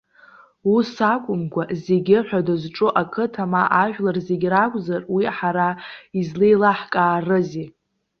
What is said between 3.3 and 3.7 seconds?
ма